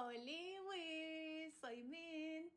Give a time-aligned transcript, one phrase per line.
[0.00, 2.52] Hola, soy Mint.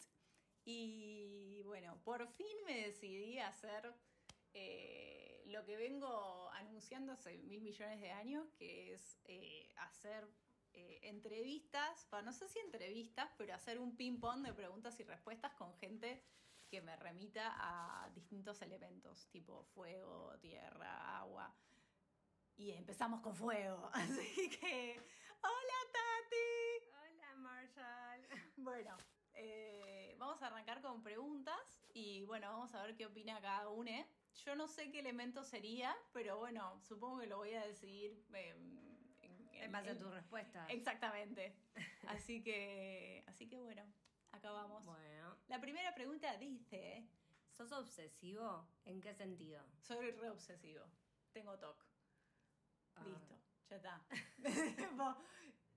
[0.64, 3.96] Y bueno, por fin me decidí a hacer
[4.54, 10.30] eh, lo que vengo anunciando hace mil millones de años, que es eh, hacer
[10.74, 15.74] eh, entrevistas, no sé si entrevistas, pero hacer un ping-pong de preguntas y respuestas con
[15.80, 16.24] gente
[16.70, 21.52] que me remita a distintos elementos, tipo fuego, tierra, agua.
[22.56, 23.90] Y empezamos con fuego.
[23.94, 25.02] Así que,
[25.42, 26.51] hola Tati.
[28.58, 28.96] Bueno,
[29.34, 33.92] eh, vamos a arrancar con preguntas y bueno, vamos a ver qué opina cada uno.
[34.46, 38.56] Yo no sé qué elemento sería, pero bueno, supongo que lo voy a decidir eh,
[39.22, 40.66] en, En base a tu respuesta.
[40.70, 41.56] Exactamente.
[42.08, 43.84] Así que, así que bueno,
[44.32, 44.86] acá vamos.
[44.86, 45.38] Bueno.
[45.48, 47.08] La primera pregunta dice,
[47.52, 48.68] ¿Sos obsesivo?
[48.86, 49.64] ¿En qué sentido?
[49.82, 50.86] soy re obsesivo,
[51.32, 51.86] tengo TOC.
[52.96, 53.04] Ah.
[53.06, 53.36] Listo,
[53.70, 54.06] ya está.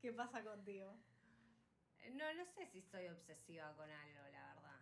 [0.00, 0.96] ¿Qué pasa contigo?
[2.12, 4.80] No, no sé si soy obsesiva con algo, la verdad.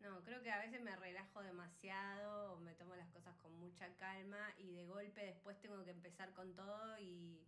[0.00, 4.54] No, creo que a veces me relajo demasiado me tomo las cosas con mucha calma
[4.58, 7.42] y de golpe después tengo que empezar con todo y...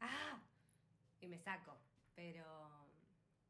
[0.00, 0.40] ¡Ah!
[1.20, 1.76] Y me saco.
[2.14, 2.44] Pero,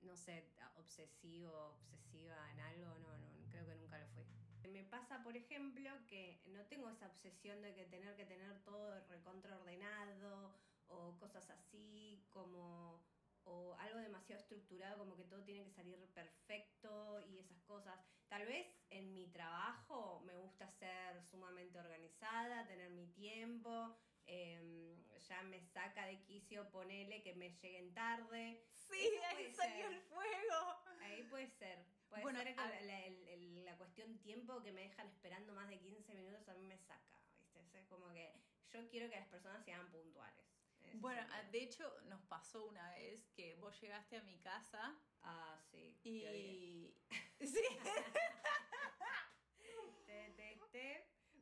[0.02, 0.44] no sé,
[0.76, 4.24] obsesivo, obsesiva en algo, no, no, creo que nunca lo fui.
[4.70, 9.00] Me pasa, por ejemplo, que no tengo esa obsesión de que tener que tener todo
[9.08, 10.54] recontraordenado
[10.88, 13.00] o cosas así como
[13.46, 17.98] o algo demasiado estructurado, como que todo tiene que salir perfecto y esas cosas.
[18.28, 24.96] Tal vez en mi trabajo me gusta ser sumamente organizada, tener mi tiempo, em,
[25.28, 28.64] ya me saca de quicio ponerle que me lleguen tarde.
[28.72, 28.98] Sí,
[29.30, 29.92] ahí salió ser.
[29.92, 30.82] el fuego.
[31.00, 31.84] Ahí puede ser.
[32.08, 36.14] Puede Bueno, ser que a- la, cuestión tiempo que me dejan esperando más de 15
[36.14, 37.60] minutos a mí me saca, ¿viste?
[37.60, 38.32] O sea, es como que
[38.72, 40.44] yo quiero que las personas sean puntuales.
[40.86, 41.38] Ese Bueno, sentido.
[41.46, 45.98] ah, de hecho nos pasó una vez que vos llegaste a mi casa Ah, sí.
[46.04, 46.94] y...
[47.40, 47.62] Sí.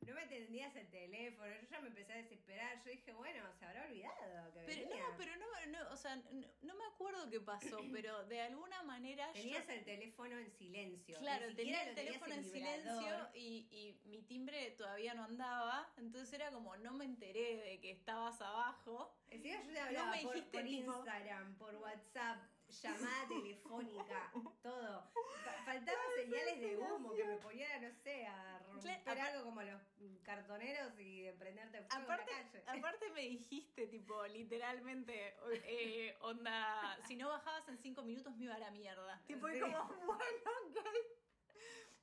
[0.07, 2.83] No me atendías el teléfono, yo ya me empecé a desesperar.
[2.85, 5.09] Yo dije, bueno, se habrá olvidado que pero venía.
[5.09, 8.83] no, pero no, no, o sea, no, no me acuerdo qué pasó, pero de alguna
[8.83, 9.73] manera Tenías yo...
[9.73, 11.19] el teléfono en silencio.
[11.19, 12.83] Claro, tenía el teléfono en vibrador.
[12.83, 17.81] silencio y, y mi timbre todavía no andaba, entonces era como no me enteré de
[17.81, 19.15] que estabas abajo.
[19.31, 22.39] Encima yo te hablaba me por, dijiste, por tipo- Instagram, por WhatsApp,
[22.83, 25.11] llamada telefónica, todo.
[25.45, 29.63] Fa- faltaban señales de humo que me poniera, no sé, a romper Claro, algo como
[29.63, 29.81] los
[30.23, 32.65] cartoneros y prenderte fuego Aparte, en la calle.
[32.81, 38.55] aparte me dijiste, tipo, literalmente, eh, onda, si no bajabas en cinco minutos me iba
[38.55, 39.23] a la mierda.
[39.27, 39.57] Tipo, Sí.
[39.57, 40.87] y como, bueno, ok.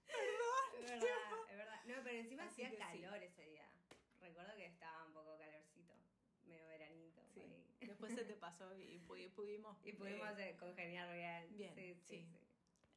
[0.07, 1.81] Es verdad, es verdad.
[1.85, 3.01] No, pero encima Así hacía sí.
[3.01, 3.65] calor ese día.
[4.19, 5.93] Recuerdo que estaba un poco calorcito,
[6.45, 7.21] medio veranito.
[7.21, 7.41] por Sí.
[7.41, 7.65] ahí.
[8.01, 9.77] Después se te pasó y pu- pudimos.
[9.85, 11.47] Y pudimos eh, eh, congeniar bien.
[11.57, 12.25] bien, Sí, sí, sí.
[12.31, 12.47] sí.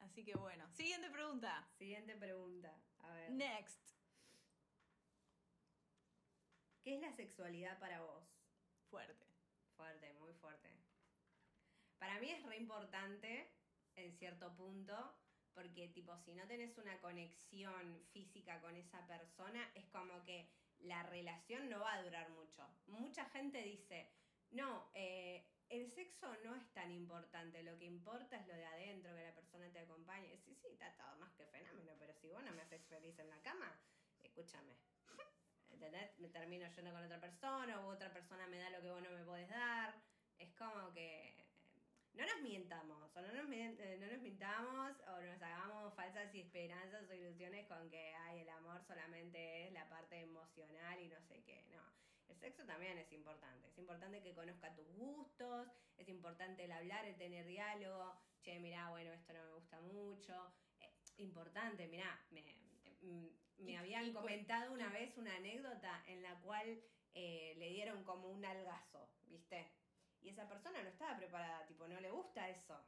[0.00, 0.68] Así que bueno.
[0.72, 1.66] Siguiente pregunta.
[1.78, 2.74] Siguiente pregunta.
[3.00, 3.30] A ver.
[3.32, 3.94] Next.
[6.82, 8.24] ¿Qué es la sexualidad para vos?
[8.90, 9.26] Fuerte.
[9.76, 10.68] Fuerte, muy fuerte.
[11.98, 13.50] Para mí es re importante
[13.96, 15.16] en cierto punto,
[15.54, 20.48] porque tipo, si no tenés una conexión física con esa persona, es como que
[20.80, 22.68] la relación no va a durar mucho.
[22.86, 24.10] Mucha gente dice,
[24.54, 29.14] no, eh, el sexo no es tan importante, lo que importa es lo de adentro,
[29.14, 30.36] que la persona te acompañe.
[30.38, 33.28] Sí, sí, está todo más que fenómeno, pero si vos no me haces feliz en
[33.28, 33.72] la cama,
[34.22, 34.76] escúchame.
[35.70, 36.16] ¿Entendés?
[36.18, 39.10] Me termino yendo con otra persona o otra persona me da lo que vos no
[39.10, 39.94] me podés dar.
[40.38, 41.54] Es como que eh,
[42.12, 47.08] no nos mientamos, o no nos, eh, no nos mintamos, o nos hagamos falsas esperanzas
[47.10, 51.42] o ilusiones con que ay, el amor solamente es la parte emocional y no sé
[51.42, 51.64] qué.
[51.72, 51.82] No,
[52.28, 53.68] el sexo también es importante.
[53.68, 58.14] Es importante que conozca tus gustos, es importante el hablar, el tener diálogo.
[58.42, 60.52] Che, mirá, bueno, esto no me gusta mucho.
[60.80, 62.42] Eh, importante, mirá, me,
[63.02, 66.82] mm, me habían comentado una vez una anécdota en la cual
[67.14, 69.70] eh, le dieron como un algazo, ¿viste?
[70.20, 72.80] Y esa persona no estaba preparada, tipo, no le gusta eso.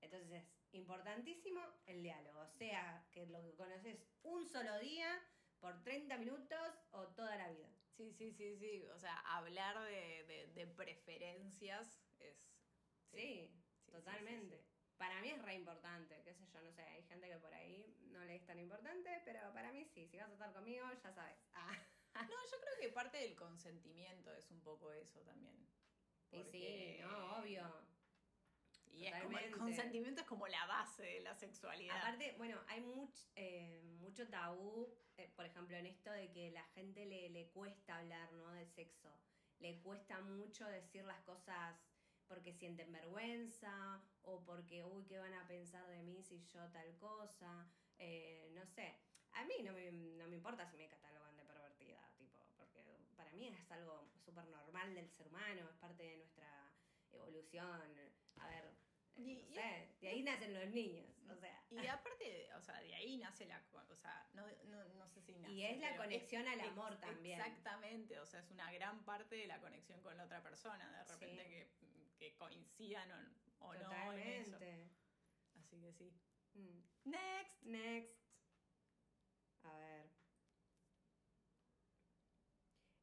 [0.00, 5.20] Entonces es importantísimo el diálogo, sea que lo que conoces un solo día,
[5.60, 7.75] por 30 minutos o toda la vida.
[7.96, 8.84] Sí, sí, sí, sí.
[8.94, 12.36] O sea, hablar de, de- de preferencias es.
[13.10, 13.50] Sí,
[13.86, 14.56] Sí, totalmente.
[14.58, 17.36] sí, sí, Para mí es re importante, qué sé yo, no sé, hay gente que
[17.38, 20.52] por ahí no le es tan importante, pero para mí sí, si vas a estar
[20.52, 21.38] conmigo, ya sabes.
[22.18, 22.22] Ah.
[22.22, 25.68] No, yo creo que parte del consentimiento es un poco eso también.
[26.30, 27.86] Y Porque- sí, no, obvio.
[28.92, 31.98] Y es como el consentimiento es como la base de la sexualidad.
[31.98, 32.80] Aparte, bueno, hay
[34.16, 38.32] mucho tabú, eh, por ejemplo, en esto de que la gente le, le cuesta hablar,
[38.32, 38.50] ¿no?
[38.52, 39.10] Del sexo.
[39.58, 41.76] Le cuesta mucho decir las cosas
[42.26, 46.96] porque sienten vergüenza o porque, uy, ¿qué van a pensar de mí si yo tal
[46.96, 47.70] cosa?
[47.98, 48.96] Eh, no sé.
[49.32, 52.80] A mí no me, no me importa si me catalogan de pervertida, tipo, porque
[53.16, 56.72] para mí es algo súper normal del ser humano, es parte de nuestra
[57.12, 57.82] evolución.
[58.38, 58.72] A ver,
[59.16, 59.42] Y-
[60.00, 61.64] de ahí nacen los niños, o sea.
[61.70, 65.34] Y aparte, o sea, de ahí nace la, o sea, no, no, no sé si
[65.38, 65.52] nace.
[65.52, 67.40] Y es la conexión al ex- amor también.
[67.40, 71.04] Exactamente, o sea, es una gran parte de la conexión con la otra persona, de
[71.04, 71.48] repente Sí.
[71.50, 73.10] que, que coincidan
[73.60, 74.56] o, o no en eso.
[75.58, 76.12] Así que sí.
[76.54, 76.80] Mm.
[77.10, 77.62] Next.
[77.62, 78.16] Next.
[79.64, 80.10] A ver.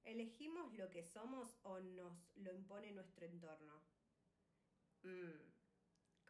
[0.04, 3.81] ¿Elegimos lo que somos o nos lo impone nuestro entorno?
[5.04, 5.53] Mm,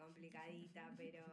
[0.04, 1.26] complicadita, pero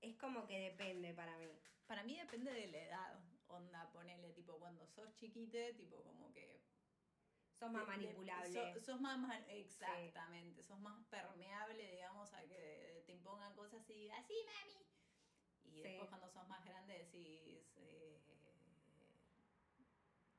[0.00, 1.46] es como que depende para mí.
[1.86, 3.20] Para mí depende de la edad.
[3.48, 6.60] Onda, ponele, tipo, cuando sos chiquite, tipo, como que.
[7.58, 8.52] Sos más de- de- manipulable.
[8.74, 13.94] so- sos más, man- exactamente, sos más permeable, digamos, a que te impongan cosas y
[13.94, 14.86] digas, sí, mami.
[15.64, 15.82] Y Sí.
[15.82, 18.18] después cuando sos más grande decís, eh,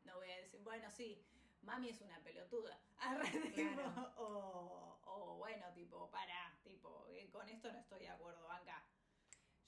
[0.05, 1.21] no voy a decir, bueno, sí,
[1.61, 2.79] mami es una pelotuda.
[2.97, 3.81] Arre, tipo,
[4.17, 8.83] o, o bueno, tipo, para, tipo, eh, con esto no estoy de acuerdo, acá.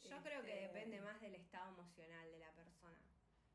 [0.04, 3.00] Yo creo que Este, depende más del estado emocional de la persona.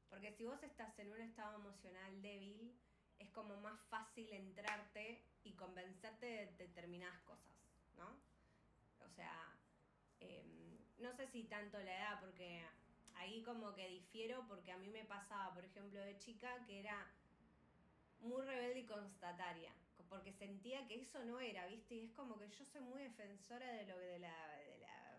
[0.08, 2.75] Porque si vos estás en un estado emocional débil,
[3.19, 7.56] es como más fácil entrarte y convencerte de determinadas cosas,
[7.96, 8.08] ¿no?
[9.05, 9.56] O sea,
[10.20, 12.64] em, no sé si tanto la edad, porque
[13.17, 17.11] ahí como que difiero, porque a mí me pasaba, por ejemplo, de chica, que era
[18.20, 19.73] muy rebelde y constataria,
[20.08, 21.94] porque sentía que eso no era, ¿viste?
[21.94, 25.19] Y es como que yo soy muy defensora de lo de la, de la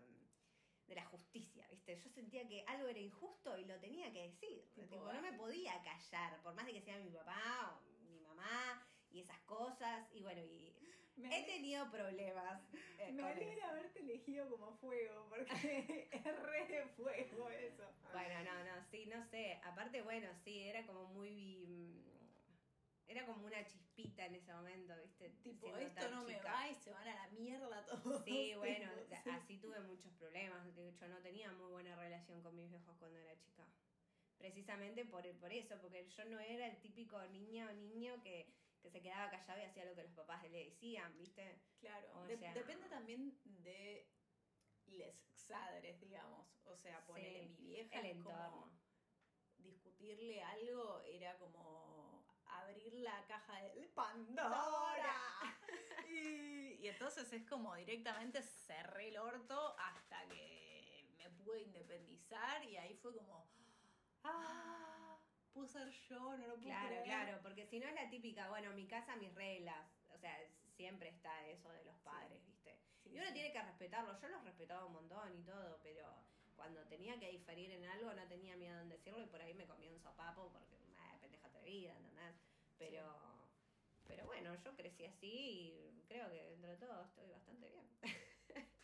[0.86, 1.96] de la justicia, ¿viste?
[2.00, 4.64] Yo sentía que algo era injusto y lo tenía que decir.
[4.74, 8.18] Tipo, Tipo, no me podía callar, por más de que sea mi papá o mi
[8.18, 10.08] mamá y esas cosas.
[10.12, 10.74] Y bueno, y
[11.16, 12.60] he tenido problemas.
[12.98, 17.84] eh, Me alegra haberte elegido como fuego, porque es re de fuego eso.
[18.12, 19.60] Bueno, no, no, sí, no sé.
[19.62, 22.02] Aparte, bueno, sí, era como muy...
[23.10, 25.30] Era como una chispita en ese momento, ¿viste?
[25.42, 28.24] Tipo, esto no me va y se van a la mierda todos.
[28.24, 29.30] Sí, bueno, tipo, de- sí.
[29.30, 30.74] así tuve muchos problemas.
[30.76, 33.66] De hecho, no tenía muy buena relación con mis viejos cuando era chica.
[34.38, 38.46] Precisamente por, por eso, porque yo no era el típico niño o niño que,
[38.80, 41.60] que se quedaba callado y hacía lo que los papás le decían, ¿viste?
[41.80, 44.06] Claro, O de- sea- depende también de
[44.86, 45.16] les
[45.48, 46.46] padres, digamos.
[46.64, 48.80] O sea, ponerle Sí, mi vieja el es como entorno.
[49.58, 51.89] discutirle algo era como
[52.70, 55.14] abrir la caja de Pandora.
[56.08, 62.76] y, y entonces es como directamente cerré el orto hasta que me pude independizar y
[62.76, 63.46] ahí fue como,
[64.24, 65.18] ah,
[65.52, 67.04] puedo ser yo, no lo puedo Claro, creer.
[67.04, 69.86] claro, porque si no es la típica, bueno, mi casa, mis reglas.
[70.10, 70.36] O sea,
[70.76, 72.78] siempre está eso de los padres, ¿viste?
[73.02, 73.32] Sí, Y uno sí.
[73.34, 74.18] tiene que respetarlo.
[74.20, 76.14] Yo los respetaba un montón y todo, pero
[76.56, 79.66] cuando tenía que diferir en algo no tenía miedo en decirlo y por ahí me
[79.66, 82.34] comía un sopapo porque, eh, pendeja atrevida, ¿entendés?
[82.80, 83.52] Pero,
[84.06, 87.86] pero bueno, yo crecí así y creo que dentro de todo estoy bastante bien.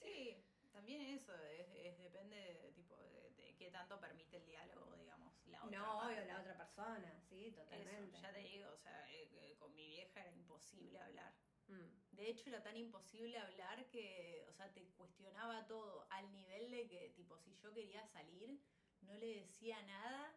[0.00, 0.34] Sí,
[0.72, 5.30] también eso, es, es- depende de, tipo, de, de qué tanto permite el diálogo, digamos,
[5.46, 8.18] la otra no, obvio, la otra persona, sí, Eso, totalmente.
[8.22, 11.34] ya te digo, o sea, eh, con mi vieja era imposible hablar.
[11.68, 16.70] Mm, De hecho, era tan imposible hablar que, o sea, te cuestionaba todo al nivel
[16.70, 18.58] de que, tipo, si yo quería salir,
[19.00, 20.34] no le decía nada,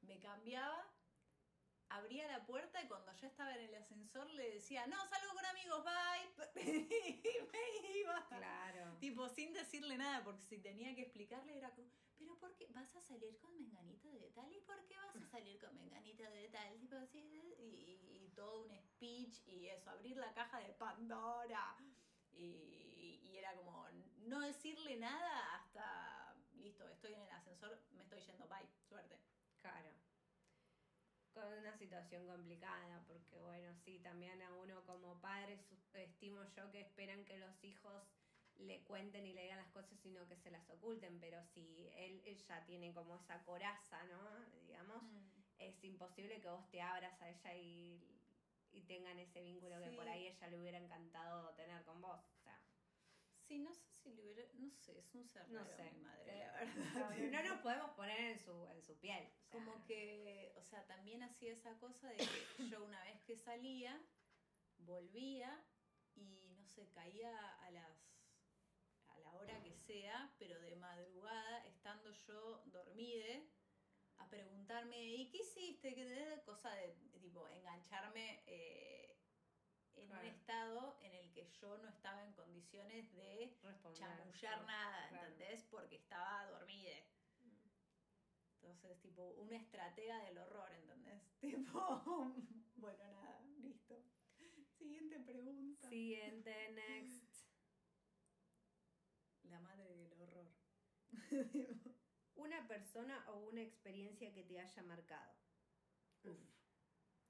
[0.00, 0.91] me cambiaba,
[1.92, 5.44] abría la puerta y cuando ya estaba en el ascensor le decía, no, salgo con
[5.46, 6.88] amigos, bye, y
[7.52, 8.26] me iba.
[8.28, 8.96] claro.
[8.98, 12.94] Tipo, sin decirle nada, porque si tenía que explicarle era como, pero ¿por qué vas
[12.96, 14.52] a salir con menganito de tal?
[14.54, 16.78] ¿Y por qué vas a salir con menganito de tal?
[16.78, 21.76] Tipo así, y, todo un speech y eso, abrir la caja de Pandora.
[22.30, 23.86] Y, y era como
[24.20, 29.18] no decirle nada hasta, listo, estoy en el ascensor, me estoy yendo, bye, suerte.
[29.60, 30.01] Claro.
[31.34, 35.58] Con una situación complicada, porque bueno, sí, también a uno como padre
[35.94, 38.02] estimo yo que esperan que los hijos
[38.56, 42.22] le cuenten y le digan las cosas, sino que se las oculten, pero si él,
[42.26, 44.20] él ya tiene como esa coraza, ¿no?
[44.66, 45.02] Digamos,
[45.58, 47.98] es imposible que vos te abras a ella y,
[48.72, 52.20] y tengan ese vínculo que por ahí ella le hubiera encantado tener con vos.
[52.20, 52.58] O sea,
[53.48, 55.90] Sí, no sé si no sé, es un ser no sé.
[55.92, 56.94] mi madre, Eh, la verdad.
[56.94, 57.10] no,
[57.42, 59.24] no nos podemos poner en su, en su piel.
[59.24, 63.20] o sea, Como que, o sea, también hacía esa cosa de que yo una vez
[63.22, 64.00] que salía,
[64.78, 65.64] volvía
[66.14, 67.32] y no sé, caía
[67.62, 67.96] a las
[69.08, 73.42] a la hora que sea, pero de madrugada, estando yo dormida,
[74.16, 75.94] a preguntarme, ¿y qué hiciste?
[75.94, 79.01] ¿Qué te-?" cosa de, de tipo engancharme eh,
[80.18, 83.56] un estado en el que yo no estaba en condiciones de
[83.94, 85.64] chamullar nada, ¿entendés?
[85.70, 86.96] Porque estaba dormida.
[88.62, 91.22] Entonces, tipo, una estratega del horror, ¿entendés?
[91.40, 92.34] Tipo,
[92.76, 94.00] bueno, nada, listo.
[94.78, 95.88] Siguiente pregunta.
[95.88, 97.48] Siguiente, next.
[99.42, 100.48] La madre del horror.
[102.36, 105.34] una persona o una experiencia que te haya marcado.
[106.24, 106.38] Uf.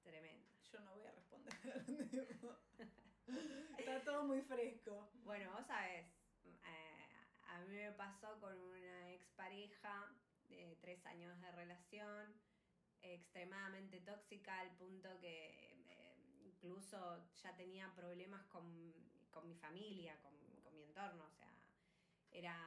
[0.03, 0.49] Tremendo.
[0.71, 1.53] Yo no voy a responder.
[4.25, 5.09] Muy fresco.
[5.25, 6.05] Bueno, vos sabés,
[6.45, 7.07] eh,
[7.49, 10.09] a mí me pasó con una expareja
[10.47, 12.33] de tres años de relación,
[13.01, 15.49] extremadamente tóxica al punto que
[15.89, 16.15] eh,
[16.45, 18.63] incluso ya tenía problemas con,
[19.45, 21.53] mi familia, con, con, mi entorno, o sea,
[22.31, 22.57] era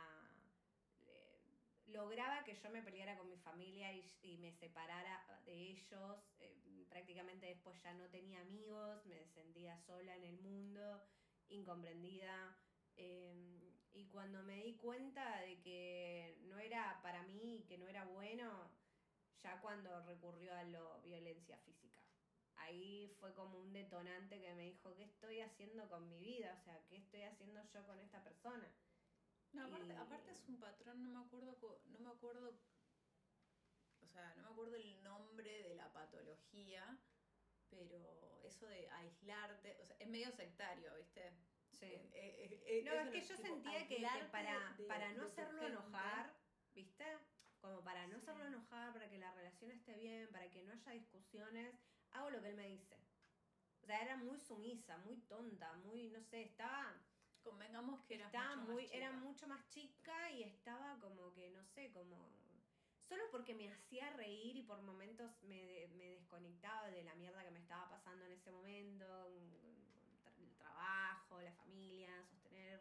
[1.86, 6.18] lograba que yo me peleara con mi familia y, me separara de ellos.
[6.40, 11.02] Eh, prácticamente después ya no tenía amigos, me sentía sola en el mundo,
[11.48, 12.56] incomprendida.
[12.96, 18.04] Em, y cuando me di cuenta de que no era para mí que no era
[18.04, 18.70] bueno,
[19.42, 22.00] ya cuando recurrió a la violencia física.
[22.56, 26.56] Ahí fue como un detonante que me dijo, ¿qué estoy haciendo con mi vida?
[26.58, 28.68] O sea, ¿qué estoy haciendo yo con esta persona?
[29.52, 32.58] No, aparte, es un patrón, no me acuerdo, no me acuerdo,
[34.00, 36.98] o sea, no me acuerdo el nombre de la patología,
[37.88, 41.32] pero eso de aislarte, o sea, es medio sectario, ¿viste?
[41.72, 41.86] Sí.
[41.86, 46.34] Eh, eh, eh, no, es que yo sentía que, para, para no hacerlo enojar,
[46.74, 47.04] ¿viste?
[47.60, 50.92] Como para no hacerlo enojar, para que la relación esté bien, para que no haya
[50.92, 51.74] discusiones,
[52.12, 52.96] hago lo que él me dice.
[53.82, 56.94] O sea, era muy sumisa, muy tonta, muy, no sé, estaba
[57.46, 58.96] Convengamos que era mucho muy, más chica.
[58.96, 62.16] Era mucho más chica y estaba como que, no sé, como...
[63.08, 67.50] Solo porque me hacía reír y por momentos me, me desconectaba de la mierda que
[67.50, 69.26] me estaba pasando en ese momento,
[70.38, 72.80] el trabajo, la familia, sostener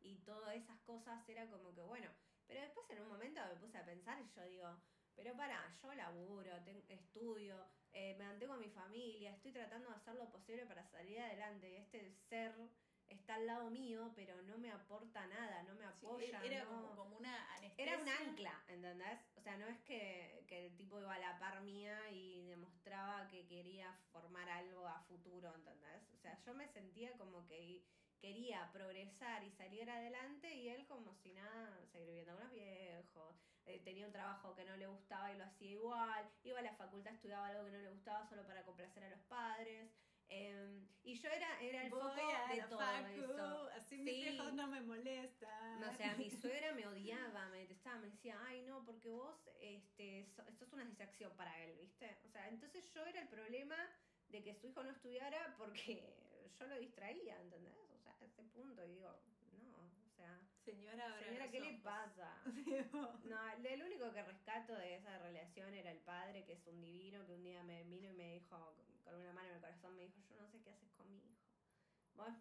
[0.00, 2.10] y todas esas cosas, era como que bueno,
[2.46, 4.82] pero después en un momento me puse a pensar y yo digo,
[5.14, 6.50] pero para, yo laburo,
[6.88, 7.56] estudio,
[7.92, 11.70] eh, me mantengo a mi familia, estoy tratando de hacer lo posible para salir adelante.
[11.70, 12.54] Y este ser
[13.12, 16.42] está al lado mío, pero no me aporta nada, no me apoya.
[16.42, 17.84] era como, una anestesia.
[17.84, 19.20] Era un ancla, ¿entendés?
[19.36, 23.28] O sea, no es que, que, el tipo iba a la par mía y demostraba
[23.28, 26.02] que quería formar algo a futuro, ¿entendés?
[26.12, 27.82] O sea, yo me sentía como que
[28.22, 33.36] quería progresar y salir adelante y él como si nada, seguir viviendo con los viejos,
[33.66, 36.74] eh, tenía un trabajo que no le gustaba y lo hacía igual, iba a la
[36.74, 39.90] facultad, estudiaba algo que no le gustaba solo para complacer a los padres.
[40.32, 43.68] Em, y yo era, era el foco de todo eso.
[43.76, 45.80] Así mis hijos no me molestan.
[45.80, 49.36] No, o sea, mi suegra me odiaba, me detestaba, me decía, ay no, porque vos
[49.60, 50.26] este,
[50.58, 52.18] sos una distracción para él, ¿viste?
[52.24, 53.76] O sea, entonces yo era el problema
[54.28, 56.14] de que su hijo no estudiara porque
[56.58, 57.76] yo lo distraía, ¿entendés?
[57.92, 59.14] O sea, a ese punto, y digo,
[59.52, 59.68] no,
[60.06, 60.40] o sea...
[60.64, 62.40] Señora, señora ¿qué le pasa?
[63.24, 67.26] no, el único que rescato de esa relación era el padre, que es un divino,
[67.26, 68.76] que un día me vino y me dijo,
[69.12, 71.18] con una mano en el corazón me dijo, yo no sé qué haces con mi
[71.18, 71.36] hijo.
[72.14, 72.32] Vos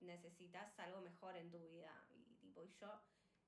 [0.00, 1.94] necesitas algo mejor en tu vida.
[2.10, 3.00] Y tipo, yo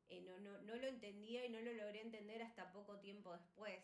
[0.09, 3.83] eh, no, no, no, lo entendía y no lo logré entender hasta poco tiempo después.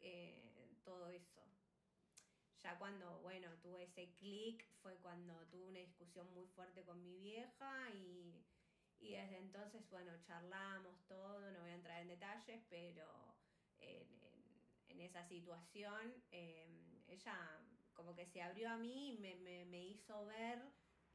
[0.00, 1.40] Eh, todo eso.
[2.62, 7.16] Ya cuando, bueno, tuve ese clic fue cuando tuve una discusión muy fuerte con mi
[7.20, 8.44] vieja y,
[8.98, 13.36] y desde entonces, bueno, charlamos todo, no voy a entrar en detalles, pero
[13.78, 14.08] en,
[14.88, 17.60] en esa situación, em, ella
[17.98, 20.62] como que se abrió a mí y me, me, me, hizo ver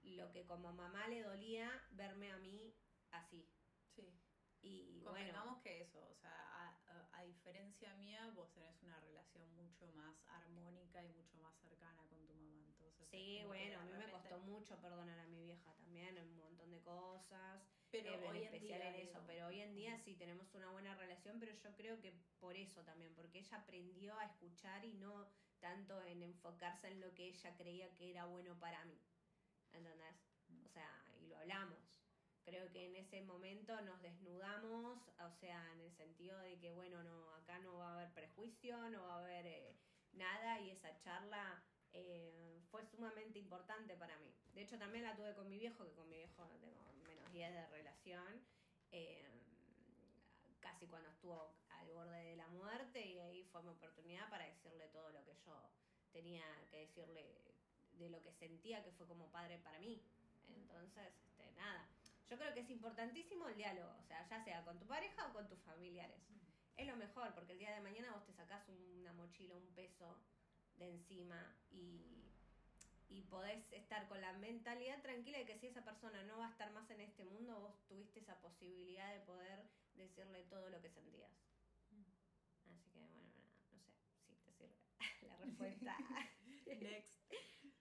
[0.02, 2.76] lo que como mamá le dolía verme a mí
[3.12, 3.48] así.
[3.96, 4.14] Sí.
[4.62, 6.78] Y Convengamos que eso, o sea,
[7.14, 12.26] a, diferencia mía, vos tenés una relación mucho más armónica y mucho más cercana con
[12.26, 12.66] tu mamá.
[12.68, 16.38] Entonces, sí, bueno, a mí me costó mucho perdonar a mi vieja también en un
[16.38, 17.64] montón de cosas.
[17.92, 19.24] Pero eh, hoy en especial en, eso.
[19.26, 22.84] Pero hoy en día sí tenemos una buena relación, pero yo creo que por eso
[22.84, 25.32] también, porque ella aprendió a escuchar y no
[25.64, 29.00] tanto en enfocarse en lo que ella creía que era bueno para mí.
[29.72, 30.18] ¿Entendés?
[30.66, 30.90] O sea,
[31.22, 31.80] y lo hablamos
[32.46, 37.02] Creo que en ese momento nos desnudamos, o sea, en el sentido de que, bueno,
[37.02, 39.78] no, acá no va a haber prejuicio, no va a haber eh,
[40.12, 44.36] nada y esa charla eh, fue sumamente importante para mí.
[44.54, 47.54] De hecho, también la tuve con mi viejo, que con mi viejo tengo menos días
[47.54, 48.46] de relación,
[48.92, 49.26] eh,
[50.64, 54.88] casi cuando estuvo al borde de la muerte y ahí fue mi oportunidad para decirle
[54.88, 55.70] todo lo que yo
[56.12, 57.24] tenía que decirle
[57.92, 60.02] de lo que sentía que fue como padre para mí.
[60.48, 61.88] Entonces, este, nada
[62.34, 65.34] yo creo que es importantísimo el diálogo, o sea, ya sea con tu pareja o
[65.34, 66.18] con tus familiares.
[66.76, 70.18] Es lo mejor, porque el día de mañana vos te sacás una mochila, un peso
[70.78, 72.26] de encima y,
[73.10, 76.52] y podés estar con la mentalidad tranquila de que si esa persona no va a
[76.52, 80.90] estar más en este mundo, vos tuviste esa posibilidad de poder decirle todo lo que
[80.90, 81.32] sentías.
[81.92, 82.04] Mm.
[82.72, 84.76] Así que bueno, nada, no sé si te sirve
[85.28, 85.98] la respuesta.
[86.66, 87.20] Next.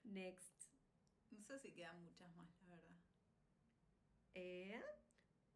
[0.04, 0.62] Next.
[1.31, 2.99] No sé si quedan muchas más, la verdad.
[4.35, 4.81] Eh,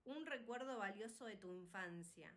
[0.04, 2.32] un recuerdo valioso de tu infancia.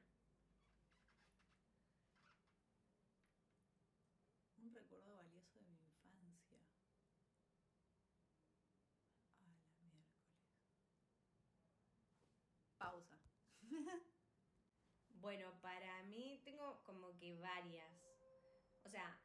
[4.58, 6.08] Un recuerdo valioso de mi infancia.
[6.08, 6.66] A la miércoles.
[12.78, 13.18] Pausa.
[15.22, 17.92] Bueno, para mí tengo como que varias.
[18.86, 19.20] O sea,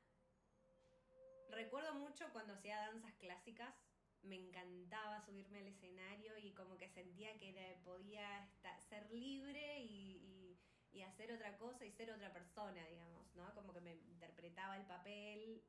[1.51, 3.75] recuerdo mucho cuando hacía danzas clásicas.
[4.23, 10.21] Me encantaba subirme al escenario y como que sentía que podía esta- ser libre y,
[11.05, 13.53] hacer otra cosa y ser otra persona, digamos, ¿no?
[13.55, 15.63] Como que me interpretaba el papel.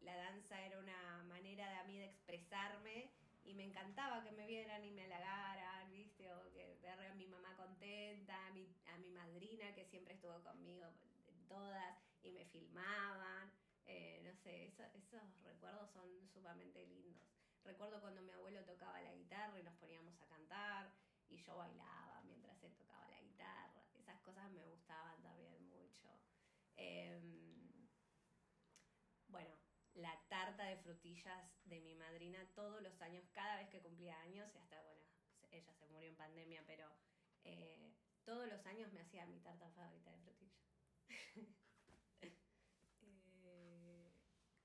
[0.00, 3.12] La danza era una manera de mí de expresarme
[3.44, 5.79] y me encantaba que me vieran y me halagaran,
[6.20, 6.32] ¿viste?
[6.32, 10.42] O que ver a mi mamá contenta, a mi, a mi madrina que siempre estuvo
[10.42, 10.86] conmigo
[11.26, 13.50] en todas y me filmaban.
[13.86, 17.20] Eh, no sé, eso- esos recuerdos son sumamente lindos.
[17.64, 20.90] Recuerdo cuando mi abuelo tocaba la guitarra y nos poníamos a cantar
[21.28, 23.82] y yo bailaba mientras él tocaba la guitarra.
[23.94, 26.08] Esas cosas me gustaban también mucho.
[26.76, 27.86] Em,
[29.28, 29.56] bueno,
[29.94, 34.54] la tarta de frutillas de mi madrina todos los años, cada vez que cumplía años,
[34.54, 34.99] y hasta, bueno,
[35.50, 36.96] ella se murió en pandemia, pero
[37.44, 40.64] eh, todos los años me hacía mi tarta favorita de frutillas.
[43.00, 44.14] Eh,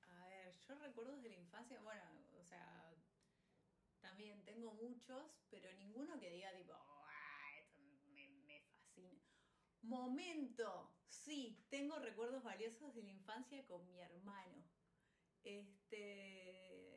[0.02, 2.94] a ver, yo recuerdos de la infancia, bueno, o sea,
[4.00, 9.24] también tengo muchos, pero ninguno que diga tipo, "Ah, esto me, me fascina.
[9.82, 14.72] Momento, sí, tengo recuerdos valiosos de la infancia con mi hermano.
[15.44, 16.95] Este,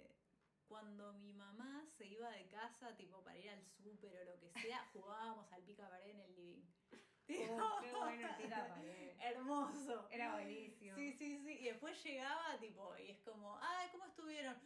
[0.69, 4.51] cuando mi mamá se iba de casa, tipo para ir al súper o lo que
[4.51, 6.63] sea, jugábamos al pica pared en el living.
[7.61, 9.17] Oh, qué bueno pica pared.
[9.21, 10.09] Hermoso.
[10.11, 10.95] Era buenísimo.
[10.97, 11.59] Sí, sí, sí.
[11.61, 14.57] Y después llegaba, tipo, y es como, ay, ¿cómo estuvieron?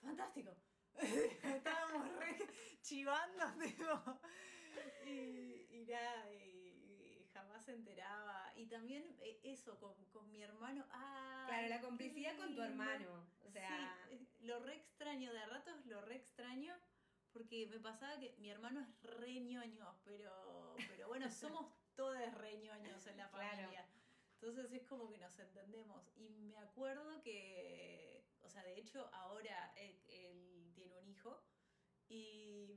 [0.00, 0.50] Fantástico.
[1.42, 2.36] Estábamos re
[2.82, 4.20] chivando, tipo.
[5.06, 8.52] Y, y nada, y, y jamás se enteraba.
[8.56, 10.84] Y también eh, eso, con, con mi hermano.
[10.90, 13.26] Ah, Claro, la complicidad con tu hermano.
[13.44, 16.74] O sea, Sí, lo re extraño, de a ratos lo re extraño.
[17.32, 22.56] Porque me pasaba que mi hermano es re ñoño, pero, pero bueno, somos todos re
[22.58, 23.48] ñoños en la Claro.
[23.56, 23.86] familia.
[24.40, 26.10] Entonces es como que nos entendemos.
[26.16, 31.42] Y me acuerdo que, o sea, de hecho ahora él, él tiene un hijo
[32.08, 32.72] y,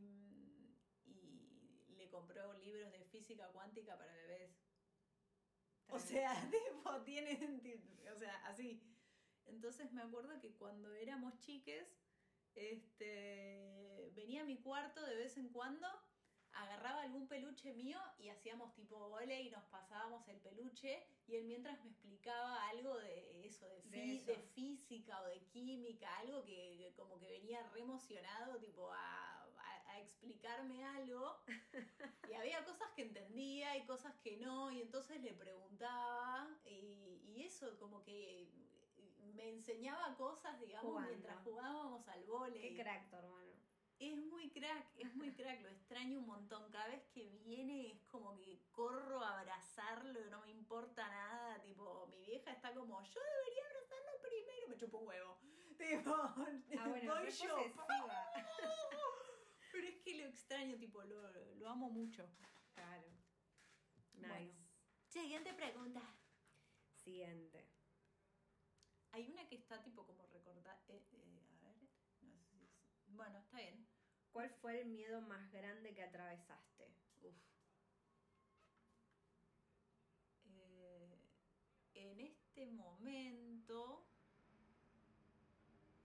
[1.05, 4.51] y le compró libros de física cuántica para bebés.
[5.87, 8.81] O sea, tipo, tienen, ti- o sea, así.
[9.51, 11.87] Entonces me acuerdo que cuando éramos chiques,
[12.55, 15.87] este, venía a mi cuarto de vez en cuando,
[16.53, 21.45] agarraba algún peluche mío y hacíamos tipo vole y nos pasábamos el peluche y él
[21.45, 24.25] mientras me explicaba algo de eso, de, De fi- eso.
[24.31, 29.43] de física o de química, algo que, que como que venía re emocionado tipo a,
[29.43, 31.37] a- a explicarme algo
[32.29, 37.43] y había cosas que entendía y cosas que no y entonces le preguntaba y, y
[37.43, 38.49] eso como que
[39.33, 41.09] me enseñaba cosas, digamos, Jugando.
[41.09, 42.59] mientras jugábamos al vole.
[42.61, 43.51] qué crack tu hermano.
[43.99, 46.71] Es muy crack, es muy crack, lo extraño un montón.
[46.71, 51.61] Cada vez que viene es como que corro a abrazarlo, no me importa nada.
[51.61, 55.37] Tipo, mi vieja está como, yo debería abrazarlo primero, me chupo un huevo.
[55.77, 56.35] Tipo, Ah,
[56.89, 57.57] bueno, voy yo.
[59.71, 62.27] Pero es que lo extraño, tipo, lo, lo amo mucho.
[62.73, 63.07] Claro.
[64.13, 64.27] Nice.
[64.27, 64.53] Bueno.
[65.07, 66.01] Siguiente pregunta.
[66.95, 67.70] Siguiente.
[69.11, 70.79] Hay una que está tipo como recortada.
[70.87, 71.75] eh, eh, a ver,
[72.21, 73.85] no sé si es- Bueno, está bien.
[74.31, 76.93] ¿Cuál fue el miedo más grande que atravesaste?
[77.21, 77.35] Uf.
[80.45, 81.17] Eh,
[81.93, 84.05] en este momento,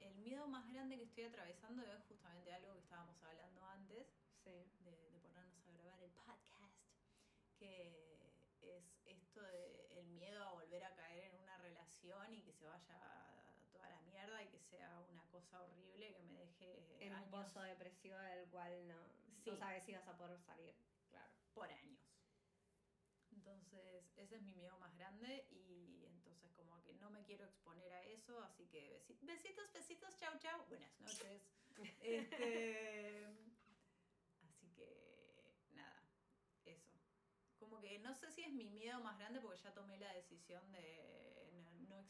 [0.01, 4.07] el miedo más grande que estoy atravesando es justamente algo que estábamos hablando antes,
[4.45, 4.51] Sí.
[4.85, 6.75] de, de ponernos a grabar el podcast,
[7.59, 8.31] que
[8.63, 11.49] es esto de el miedo a volver a caer en
[12.07, 13.01] y que se vaya
[13.73, 17.61] toda la mierda y que sea una cosa horrible que me deje En un pozo
[17.63, 18.95] depresivo del cual no,
[19.43, 19.51] Sí.
[19.51, 20.75] no sabes si vas a poder salir.
[21.11, 21.33] Claro.
[21.55, 21.99] por años.
[23.33, 27.93] Entonces, ese es mi miedo más grande y entonces como que no me quiero exponer
[27.93, 31.43] a eso, así que besi- besitos, besitos, chau, chau, buenas noches.
[32.01, 33.27] Este,
[34.49, 36.03] así que nada,
[36.65, 36.91] eso.
[37.59, 40.71] Como que no sé si es mi miedo más grande porque ya tomé la decisión
[40.73, 41.26] de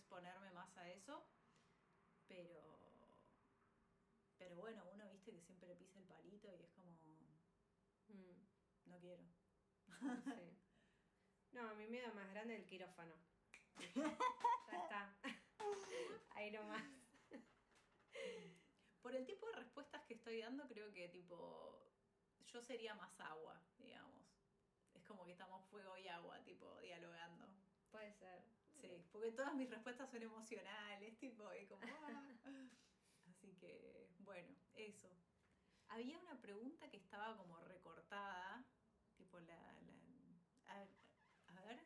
[0.06, 1.20] exponerme más a eso,
[2.28, 2.62] pero
[4.38, 6.96] Pero bueno, uno viste que siempre pisa el palito y es como,
[8.08, 8.40] Mm,
[8.86, 9.22] no quiero.
[10.34, 10.56] sí.
[11.52, 13.14] No, mi miedo más grande es el quirófano.
[14.70, 15.14] Ya está.
[16.34, 16.82] Ahí nomás.
[19.00, 21.80] Por el tipo de respuestas que estoy dando, creo que tipo,
[22.52, 24.22] yo sería más agua, digamos.
[24.94, 27.46] Es como que estamos fuego y agua, tipo, dialogando.
[27.90, 28.42] Puede ser.
[28.80, 31.82] Sí, porque todas mis respuestas son emocionales, tipo, y como...
[31.84, 32.28] ah.
[33.28, 35.08] Así que, bueno, eso.
[35.88, 38.64] Había una pregunta que estaba como recortada,
[39.16, 39.56] tipo la...
[40.66, 40.86] la- a,
[41.46, 41.78] a ver.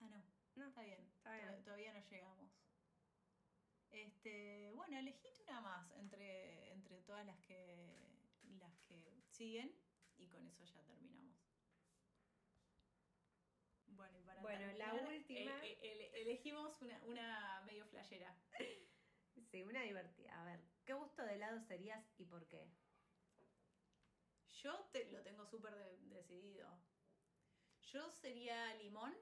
[0.00, 0.24] Ah, no.
[0.54, 1.48] No, Está bien, está bien.
[1.58, 2.50] to- Todavía no llegamos.
[3.90, 7.86] Este, bueno, elegiste una más entre, entre todas las que
[8.58, 9.70] las que siguen
[10.16, 11.31] y con eso ya terminamos.
[14.42, 15.64] Bueno, la última.
[15.64, 18.34] eh, eh, ele- elegimos una, una medio flashera.
[19.50, 20.40] Sí, una divertida.
[20.40, 22.70] A ver, ¿qué gusto de helado serías y por qué?
[24.62, 26.68] Yo te, lo tengo súper de- decidido.
[27.92, 29.14] Yo sería limón,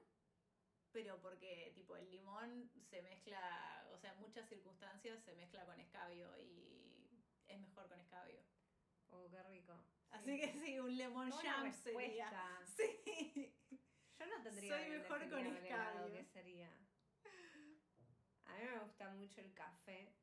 [0.91, 5.79] pero porque tipo el limón se mezcla, o sea, en muchas circunstancias se mezcla con
[5.79, 8.41] escabio y es mejor con escabio.
[9.09, 9.73] Oh, qué rico.
[10.11, 12.29] Así que sí, un lemon jam sería.
[12.77, 13.50] Sí.
[14.31, 16.13] Yo no tendría Soy mejor con escabio.
[16.13, 16.69] ¿Qué sería?
[18.45, 20.13] A mí me gusta mucho el café.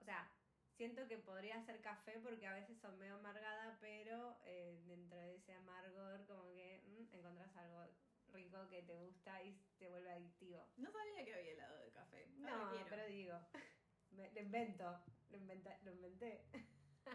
[0.00, 0.28] O sea,
[0.76, 5.36] siento que podría ser café porque a veces son medio amargada, pero eh, dentro de
[5.36, 7.84] ese amargor como que mm, encontrás algo
[8.28, 10.66] rico que te gusta y te vuelve adictivo.
[10.76, 12.26] No sabía que había helado de café.
[12.38, 13.40] No, pero digo,
[14.10, 16.44] me- lo invento, lo, inventa- lo inventé.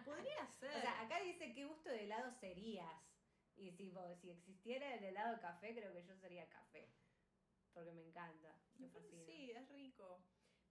[0.06, 0.70] Podría ser.
[0.78, 3.13] O sea, acá dice qué gusto de helado serías.
[3.56, 6.90] Y si, vos- si existiera el helado café, creo que yo sería café.
[7.74, 8.56] Porque me encanta.
[8.76, 9.26] Me Aparte, fascina.
[9.26, 10.20] sí, es rico.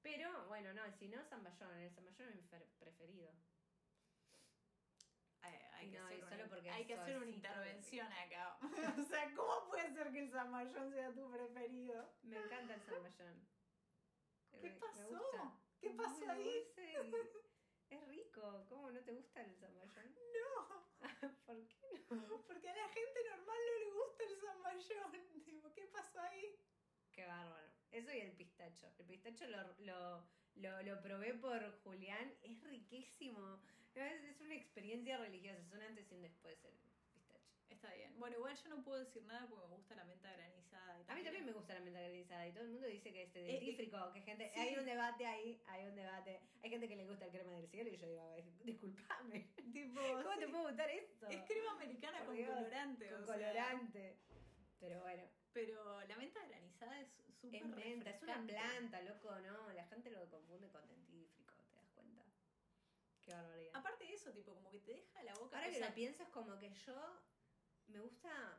[0.02, 1.76] Pero, bueno, no, si no, zamballón.
[1.78, 3.32] El zamballón es mi fer- preferido.
[5.42, 8.56] Hay, hay Y que no, hacer, solo porque hay que hacer una intervención acá.
[8.98, 12.08] o sea, ¿cómo puede ser que el zamallón sea tu preferido?
[12.22, 13.46] Me encanta el zamballón.
[14.50, 15.58] ¿Qué Me- pasó?
[15.80, 16.64] ¿Qué pasó ahí?
[17.90, 18.64] Es rico.
[18.68, 20.14] ¿Cómo no te gusta el zamballón?
[20.32, 20.82] No,
[21.46, 21.81] ¿Por qué?
[22.46, 25.44] porque a la gente normal no le gusta el zamallón.
[25.44, 26.56] Tipo, ¿qué pasó ahí?
[27.12, 27.70] Qué bárbaro.
[27.90, 28.86] Eso y el pistacho.
[28.98, 32.32] El pistacho lo, lo, lo, probé por Julián.
[32.42, 33.60] Es riquísimo.
[33.94, 35.60] Es, una experiencia religiosa.
[35.60, 36.58] Es un antes y un después.
[38.22, 41.00] Bueno, igual yo no puedo decir nada porque me gusta la menta granizada.
[41.00, 43.22] y A mí también me gusta la menta granizada y todo el mundo dice que
[43.24, 44.48] es Eh, eh, dentífrico, que gente...
[44.54, 44.60] sí.
[44.60, 46.40] Hay un debate ahí, hay un debate.
[46.62, 49.40] Hay gente que le gusta el crema del cielo y yo digo, "Ay, disculpame.
[49.72, 50.38] Tipo, ¿Cómo sí.
[50.38, 51.26] te puede gustar esto?
[51.30, 53.08] Es crema americana Por con Dios, colorante.
[53.10, 53.34] Con o sea.
[53.34, 54.18] colorante.
[54.78, 57.08] Pero bueno, Pero la menta granizada es
[57.40, 59.72] súper es menta, es una planta, loco, ¿no?
[59.72, 62.22] La gente lo confunde con dentífrico, ¿te das cuenta?
[63.20, 63.72] Qué barbaridad.
[63.74, 65.56] Aparte de eso, tipo, como que te deja la boca.
[65.58, 67.20] Ahora que lo pienso es como que yo
[67.88, 68.58] me gusta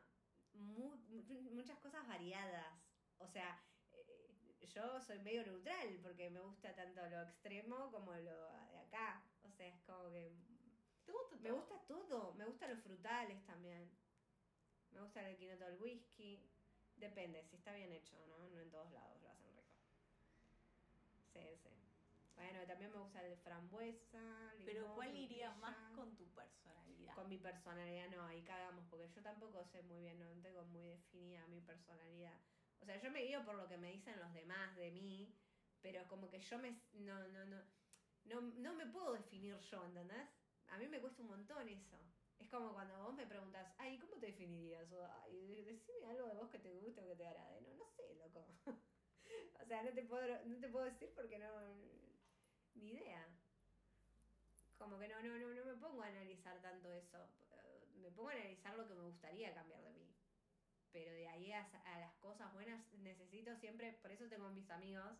[0.54, 2.74] mu- mu- muchas cosas variadas.
[3.18, 3.58] O sea,
[3.92, 9.22] eh, yo soy medio neutral porque me gusta tanto lo extremo como lo de acá.
[9.42, 10.32] O sea, es como que
[11.04, 11.56] ¿Te gusta me todo?
[11.56, 12.34] gusta todo.
[12.34, 13.90] Me gustan los frutales también.
[14.92, 16.42] Me gusta el quinoto del whisky.
[16.96, 18.48] Depende, si está bien hecho, ¿no?
[18.48, 19.74] No en todos lados lo hacen rico.
[21.32, 21.83] Sí, sí.
[22.36, 24.52] Bueno, también me gusta el de frambuesa.
[24.64, 27.14] Pero ¿cuál iría más con tu personalidad?
[27.14, 30.84] Con mi personalidad no, ahí cagamos, porque yo tampoco sé muy bien, no tengo muy
[30.84, 32.38] definida mi personalidad.
[32.80, 35.32] O sea, yo me guío por lo que me dicen los demás de mí,
[35.80, 37.62] pero como que yo me no, no, no,
[38.24, 40.28] no, no me puedo definir yo, ¿entendés?
[40.68, 41.96] A mí me cuesta un montón eso.
[42.38, 44.90] Es como cuando vos me preguntas, ay, ¿cómo te definirías?
[44.92, 47.60] O, ay, de- decime algo de vos que te guste o que te agrade.
[47.60, 48.44] No, no sé, loco.
[49.62, 51.48] o sea, no te puedo, no te puedo decir porque no,
[52.74, 53.26] ni idea
[54.84, 57.18] como que no, no, no, no me pongo a analizar tanto eso.
[57.96, 60.14] Me pongo a analizar lo que me gustaría cambiar de mí.
[60.92, 65.18] Pero de ahí a, a las cosas buenas necesito siempre, por eso tengo mis amigos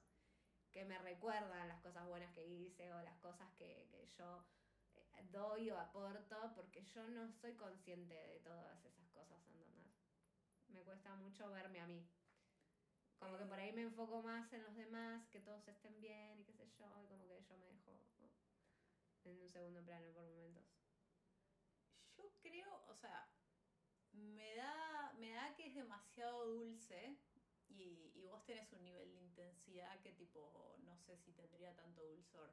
[0.71, 4.45] que me recuerdan las cosas buenas que hice o las cosas que, que yo
[4.97, 9.95] eh, doy o aporto, porque yo no soy consciente de todas esas cosas, ¿entendés?
[10.69, 12.07] Me cuesta mucho verme a mí.
[13.25, 16.45] Como que por ahí me enfoco más en los demás, que todos estén bien y
[16.45, 17.55] qué sé yo, y como que yo me dejo
[19.25, 20.63] en un segundo plano por momentos.
[22.19, 23.27] Yo creo, o sea,
[24.13, 27.17] me da, me da que es demasiado dulce
[27.69, 32.05] y, y vos tenés un nivel de intensidad que tipo, no sé si tendría tanto
[32.05, 32.53] dulzor.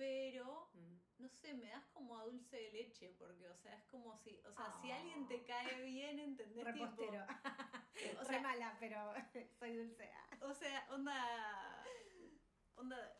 [0.00, 0.96] Pero, Mm.
[1.18, 4.40] no sé, me das como a dulce de leche, porque, o sea, es como si,
[4.46, 4.94] o sea, si Oh.
[4.94, 6.64] alguien te cae bien, ¿entendés?
[6.72, 7.26] Tipo, Repostero.
[8.18, 9.12] o Re sea, mala, pero
[9.58, 10.10] soy dulce.
[10.10, 10.38] Ah.
[10.46, 11.84] O sea, onda.
[12.76, 13.14] Onda.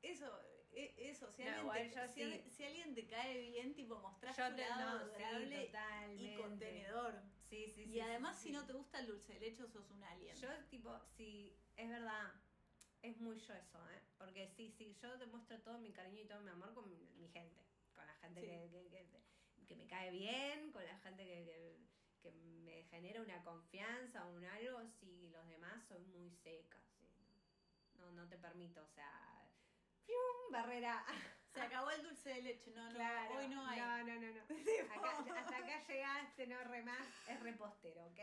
[0.00, 0.30] Eso,
[0.70, 2.22] e- eso, si, No, alguien, igual te- yo si, sí.
[2.22, 5.66] alguien- si alguien te cae bien, tipo, mostrás Yo tu te- lado no, sí, adorable
[5.66, 6.22] totalmente.
[6.22, 7.14] y contenedor.
[7.50, 7.90] Sí, sí, sí.
[7.90, 8.54] y además, sí, si sí.
[8.54, 10.36] no te gusta el dulce de leche, sos un alien.
[10.36, 12.30] Yo, tipo, sí, es verdad.
[13.02, 14.02] Es muy yo eso, ¿eh?
[14.18, 17.28] Porque sí, sí, yo demuestro todo mi cariño y todo mi amor con mi, mi
[17.28, 17.62] gente.
[17.94, 18.46] Con la gente Sí.
[18.46, 21.78] que, que, que- que me cae bien, con la gente que,
[22.22, 24.82] que, me genera una confianza o un algo.
[25.00, 27.06] Sí, los demás soy muy seca, sí.
[27.94, 29.48] No, no te permito, o sea.
[30.06, 30.52] ¡fium!
[30.52, 31.04] Barrera.
[31.52, 33.34] Se acabó el dulce de leche, no, no, Claro.
[33.36, 33.80] hoy no hay.
[33.80, 34.42] No, no, no, no.
[34.94, 38.20] Acá- hasta acá llegaste, no remás, es repostero, ¿ok?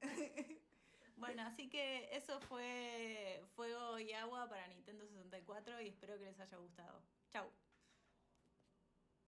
[1.22, 6.40] Bueno, así que eso fue Fuego y Agua para Nintendo 64 y espero que les
[6.40, 7.00] haya gustado.
[7.30, 7.48] Chau.